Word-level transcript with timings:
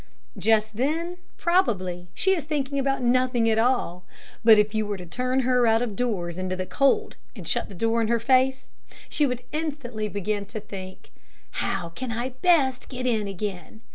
Just 0.35 0.77
then, 0.77 1.17
probably, 1.37 2.07
she 2.15 2.33
is 2.35 2.43
thinking 2.45 2.79
about 2.79 3.03
nothing 3.03 3.47
at 3.47 3.59
all; 3.59 4.03
but 4.43 4.57
if 4.57 4.73
you 4.73 4.83
were 4.83 4.97
to 4.97 5.05
turn 5.05 5.41
her 5.41 5.67
out 5.67 5.83
of 5.83 5.95
doors 5.95 6.39
into 6.39 6.55
the 6.55 6.65
cold, 6.65 7.17
and 7.35 7.47
shut 7.47 7.69
the 7.69 7.75
door 7.75 8.01
in 8.01 8.07
her 8.07 8.19
face, 8.19 8.71
she 9.09 9.27
would 9.27 9.43
instantly 9.51 10.09
begin 10.09 10.45
to 10.45 10.59
think, 10.59 11.11
"How 11.51 11.89
can 11.89 12.11
I 12.11 12.29
best 12.29 12.89
get 12.89 13.05
in 13.05 13.27
again?" 13.27 13.81